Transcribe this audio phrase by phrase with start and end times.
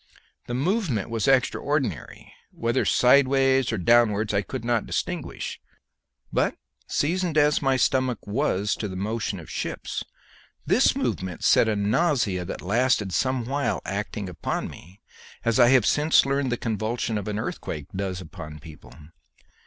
[0.47, 5.61] The movement was extraordinary whether sideways or downwards I could not distinguish;
[6.33, 6.55] but,
[6.87, 10.03] seasoned as my stomach was to the motion of ships,
[10.65, 15.01] this movement set up a nausea that lasted some while, acting upon me
[15.45, 18.95] as I have since learned the convulsion of an earthquake does upon people.